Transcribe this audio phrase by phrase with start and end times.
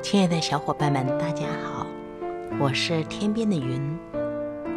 [0.00, 1.84] 亲爱的小伙伴们，大家好，
[2.60, 3.98] 我是天边的云，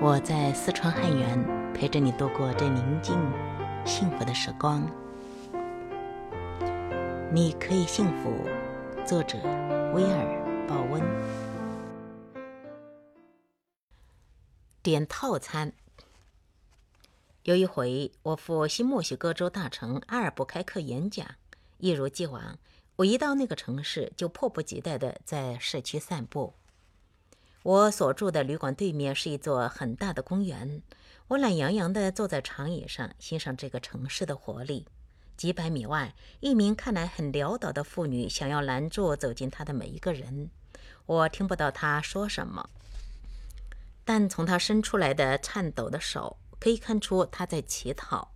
[0.01, 3.15] 我在四川汉源陪着你度过这宁静、
[3.85, 4.81] 幸福的时光。
[7.31, 8.33] 你可以幸福，
[9.05, 9.37] 作者
[9.94, 11.01] 威尔·鲍温。
[14.81, 15.72] 点套餐。
[17.44, 21.26] 有一回，我赴新墨西哥州大城阿尔布开克演讲，
[21.77, 22.58] 一如既往。
[23.02, 26.54] 我一到那个城市，就迫不及待地在市区散步。
[27.64, 30.84] 我所住的旅馆对面是一座很大的公园。
[31.28, 34.86] 我懒洋洋地坐在长椅上，欣赏这个城市的活力。
[35.36, 40.52] 几百米外，一名看来很潦倒的妇女想要拦住走进她的每一个人。
[41.08, 42.70] 我听不到她说什么，
[44.06, 48.31] 但从她伸出来的颤抖的手可以看出她在乞讨。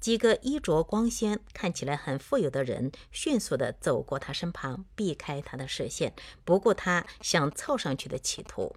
[0.00, 8.74] 几个衣着光鲜、看起来很富有的人迅速地走过他身旁，避开他的视线，不顾他想凑上去的企图。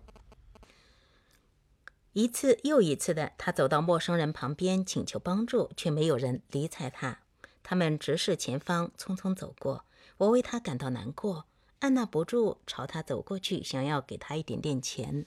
[2.11, 7.21] 一次又一次的，他走到陌生人旁边请求帮助，却没有人理睬他。
[7.63, 9.85] 他们直视前方，匆匆走过。
[10.17, 11.45] 我为他感到难过，
[11.80, 15.25] 按捺不住朝他走过去，想要给他一点点钱。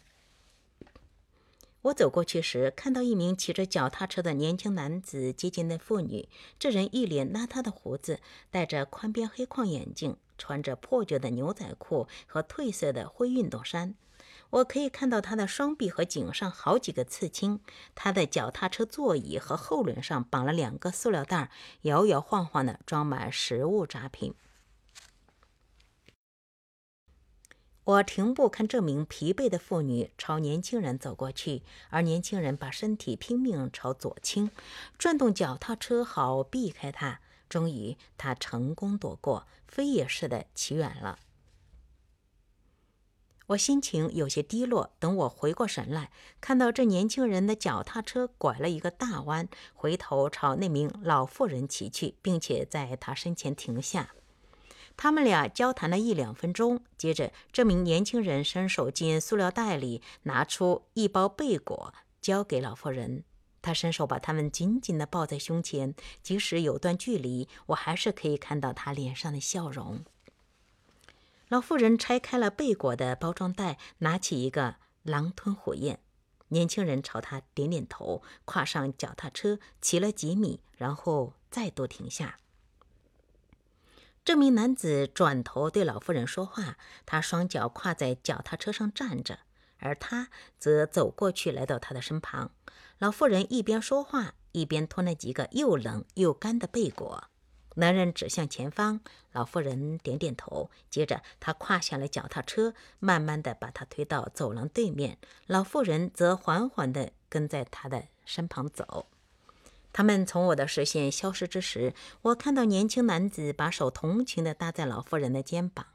[1.87, 6.29] 我走过去时，看到一名骑着脚踏车的年轻男子接近那妇女。
[6.59, 8.19] 这人一脸邋遢的胡子，
[8.51, 13.95] 戴着宽边黑框眼镜，穿着破旧的牛仔裤和褪色的灰运动衫。
[14.51, 17.61] 我可以看到他的双臂和颈上好几个刺青。
[17.95, 24.35] 他的脚踏车座椅和后轮上绑了两个塑料袋，摇摇晃晃地装满食物杂品。
[27.87, 34.51] 我停步看这名疲惫的妇女朝年轻人走过去，而年轻人把身体拼命朝左倾，
[34.99, 37.21] 转动脚踏车好避开他。
[37.49, 41.21] 终于，他成功躲过，飞也似的骑远了。
[43.47, 44.91] 我心情有些低落。
[44.99, 46.11] 等我回过神来，
[46.41, 54.17] 看到这年轻人的脚踏车拐了一个大弯，回头朝那名老妇人骑去，并且在他身前停下。
[54.97, 63.25] 他们俩交谈了一两分钟，接着这名年轻人伸手进塑料袋里拿出一包贝果，交给老妇人。
[63.61, 70.05] 他伸手把他们紧紧地抱在胸前，即使有段距离，我还是可以看到他脸上的笑容。
[71.49, 75.99] 老妇人拆开了贝果的包装袋，拿起一个狼吞虎咽。
[76.49, 82.39] 年轻人朝他点点头，跨上脚踏车，骑了几米，然后再度停下。
[84.27, 86.77] 这名男子转头对老妇人说话，
[87.07, 89.39] 他双脚跨在脚踏车上站着，
[89.79, 92.51] 而他则走过去，来到他的身旁。
[92.99, 97.29] 老妇人一边说话，一边吞了几个又冷又干的贝果。
[97.77, 99.01] 男人指向前方，
[99.31, 105.19] 老妇人点点头，接着他跨下了脚踏车，慢慢地把他推到走廊对面。
[105.47, 109.07] 老妇人则缓缓地跟在他的身旁走。
[109.97, 115.87] 他们从我的视线消失之时，我看到年轻男子把手同情地搭在老妇人的肩膀。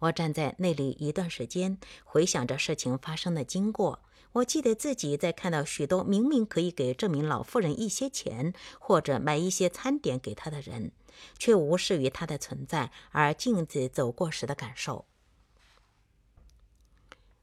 [0.00, 4.00] 我站在那里一段时间，回想着事情发生的经过。
[4.32, 10.92] 我记得自己在看到许多明明可以给这名老妇人一些钱，或者买一些餐点给她的人，
[11.38, 15.06] 却无视于她的存在而径自走过时的感受。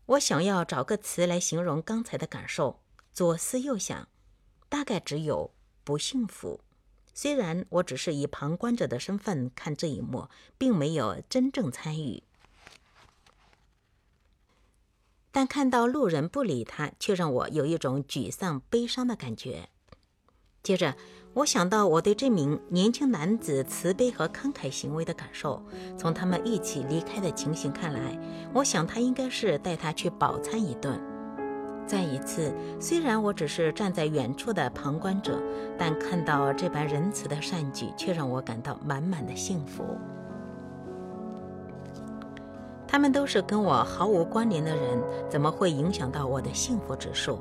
[0.05, 2.79] 我想要找个词来形容刚才的感受，
[3.11, 4.07] 左思右想，
[4.69, 5.54] 大概只有。
[5.85, 6.59] 不幸福。
[7.13, 12.23] 虽然我只是以旁观者的身份看这一幕，并没有真正参与，
[15.31, 19.69] 但看到路人不理他，却让我有一种沮丧、悲伤的感觉。
[20.61, 20.97] 接着，
[21.35, 25.63] 我想到我对这名年轻男子慈悲和慷慨行为的感受。
[25.97, 28.19] 从他们一起离开的情形看来，
[28.53, 31.14] 我想他应该是带他去饱餐一顿。
[31.87, 35.39] 再一次，虽然我只是站在远处的旁观者，
[35.77, 39.83] 但看到这般仁慈的善举，却让我感到满满的幸福。
[42.87, 44.99] 他们都是跟我毫无关联的人，
[45.29, 47.39] 怎么会影响到我的幸福指数？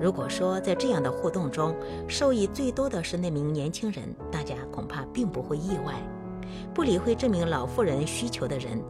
[0.00, 1.74] 如果说在这样的互动中，
[2.06, 5.94] 受益最多的是那名年轻人，大家恐怕并不会意外。
[6.74, 8.82] 不理会这名老妇人需求的人。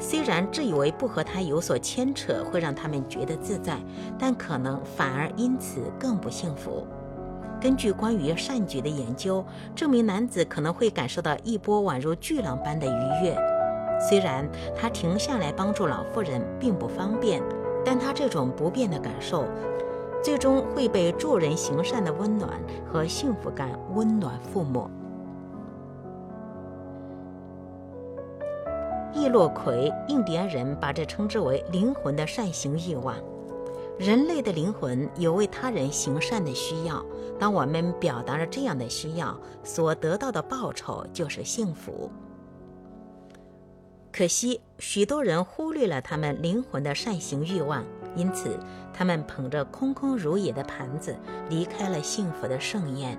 [0.00, 3.78] 虽然自以为不和他有所牵扯会让他们觉得自在，
[4.18, 6.86] 但可能反而因此更不幸福。
[7.60, 9.44] 根据关于善举的研究，
[9.76, 13.36] 这名男子可能会感受到一波宛如巨浪般的愉悦。
[14.00, 17.42] 虽然他停下来帮助老妇人并不方便，
[17.84, 19.44] 但他这种不便的感受，
[20.24, 22.58] 最终会被助人行善的温暖
[22.90, 24.90] 和幸福感温暖覆没。
[29.12, 33.16] 易洛魁印第安人把这称之为灵魂的善行欲望。
[33.98, 37.04] 人类的灵魂有为他人行善的需要。
[37.38, 42.10] 当我们表达了这样的需要，所得到的报酬就是幸福。
[44.12, 47.84] 可惜，许多人忽略了他们灵魂的善行欲望，
[48.16, 48.58] 因此
[48.92, 51.16] 他们捧着空空如也的盘子
[51.48, 53.18] 离开了幸福的盛宴。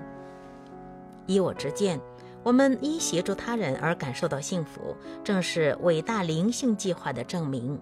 [1.26, 2.00] 依我之见，
[2.42, 7.78] 我们因协助他人而感受到幸福，正是伟大灵性计划的证明。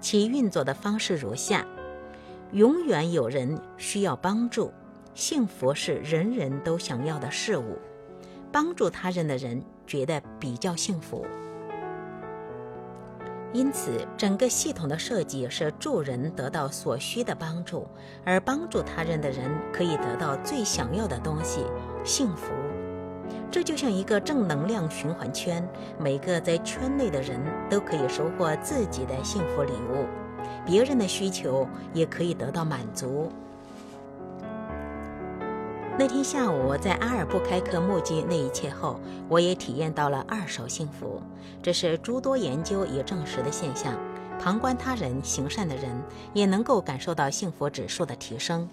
[0.00, 1.64] 其运作的方式如下：
[2.52, 4.70] 永远有人需要帮助，
[5.14, 7.78] 幸福是人人都想要的事物，
[8.52, 11.24] 帮助他人的人觉得比较幸福。
[13.54, 17.86] 因此，整个系统的设计是助人得到所需的帮助，
[18.24, 21.64] 而帮助他人的人可以得到最想要的东西——
[22.04, 22.52] 幸福。
[23.54, 25.64] 这就像一个正能量循环圈，
[25.96, 27.40] 每个在圈内的人
[27.70, 30.06] 都可以收获自己的幸福礼物，
[30.66, 33.30] 别人的需求也可以得到满足。
[35.96, 38.98] 那天下午，在阿尔布开克目击那一切后，
[39.28, 41.22] 我也体验到了二手幸福。
[41.62, 43.96] 这是诸多研究已证实的现象。
[44.36, 45.96] 旁观他人行善的人，
[46.32, 48.68] 也能够感受到幸福指数的提升。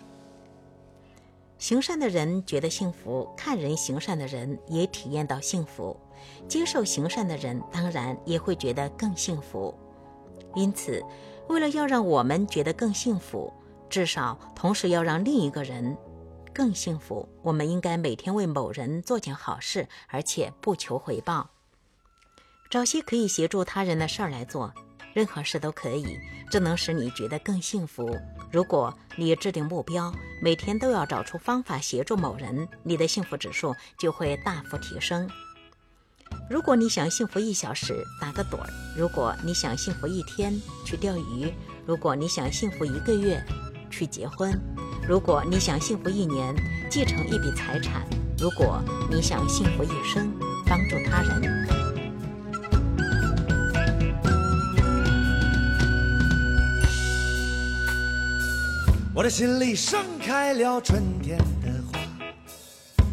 [1.61, 5.95] 行善的人觉得幸福，看人行善的人也体验到幸福，
[6.47, 9.71] 接受行善的人当然也会觉得更幸福。
[10.55, 11.03] 因此，
[11.49, 13.53] 为了要让我们觉得更幸福，
[13.91, 15.95] 至少同时要让另一个人。
[16.51, 17.29] 更幸福。
[17.43, 21.47] 我们应该每天为某人做件好事，而且不求回报。
[22.71, 24.73] 找些可以协助他人的事儿来做，
[25.13, 26.19] 任何事都可以，
[26.49, 28.17] 这能使你觉得更幸福。
[28.51, 35.29] 如果你制定目标，每天都要找出方法协助某人，你的幸福指数就会大幅提升。
[36.49, 38.67] 如果你想幸福一小时，打个盹儿；
[38.97, 40.53] 如果你想幸福一天，
[40.85, 41.51] 去钓鱼；
[41.85, 43.41] 如果你想幸福一个月，
[43.89, 44.57] 去结婚。
[45.07, 46.55] 如果你想幸福一年，
[46.89, 48.01] 继承一笔财产；
[48.37, 50.31] 如果你想幸福一生，
[50.65, 51.80] 帮助他人。
[59.13, 61.99] 我的心里盛开了春天的花，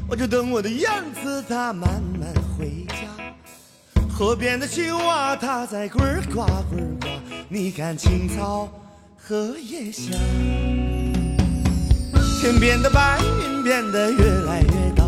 [0.08, 2.94] 我就等我的燕子它慢慢回家。
[4.08, 5.98] 河边的青蛙它在呱
[6.32, 6.46] 呱呱
[7.00, 7.08] 呱，
[7.48, 8.68] 你看青草
[9.16, 10.12] 荷叶香。
[12.40, 15.02] 天边的白云变得越来越大，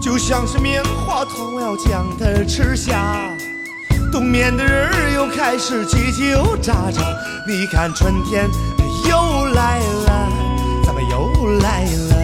[0.00, 3.18] 就像是棉花糖要将它吃下。
[4.10, 7.02] 冬眠的人儿又开始叽叽喳喳，
[7.46, 8.48] 你看春天
[9.54, 10.28] 来了，
[10.84, 12.22] 怎么又来了？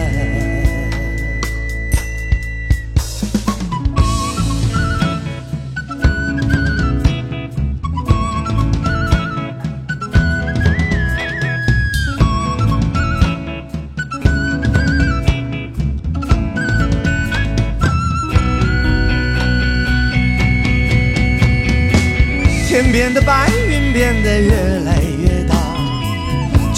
[22.67, 24.78] 天边的白云变得越，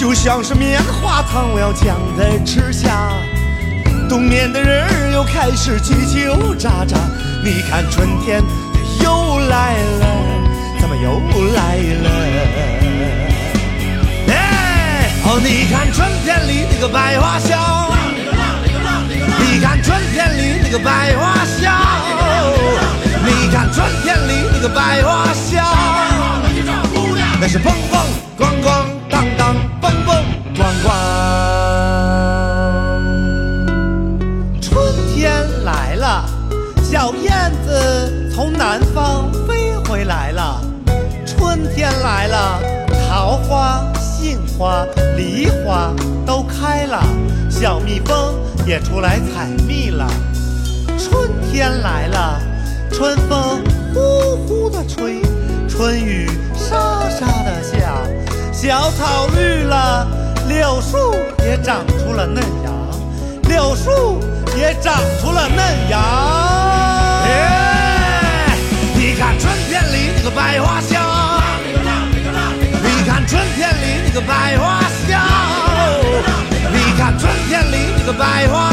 [0.02, 3.14] 就像是棉花糖，我要将它吃下。
[4.10, 6.28] 冬眠的人儿又开始叽叽
[6.58, 6.98] 喳喳，
[7.44, 8.42] 你看春天
[8.74, 10.08] 它又来了，
[10.80, 11.22] 怎么又
[11.54, 12.10] 来了？
[14.30, 17.86] 哎，哦，你看春天里那个百花香，
[19.38, 21.78] 你看春天里那个百花香，
[23.24, 25.64] 你看春天里那个百花香。
[27.40, 27.74] 那是蹦
[44.62, 44.86] 花、
[45.18, 45.92] 梨花
[46.24, 47.04] 都开了，
[47.50, 50.08] 小蜜蜂也出来采蜜了。
[51.00, 52.40] 春天来了，
[52.92, 55.20] 春风呼呼的吹，
[55.68, 56.30] 春雨。
[56.54, 58.04] 沙沙的下，
[58.54, 60.08] 小草绿了，
[60.48, 64.20] 柳树也长出了嫩芽，柳树
[64.56, 65.98] 也长出了嫩芽
[74.12, 75.22] 一个百花香。
[76.70, 78.71] 你看春天里那个百花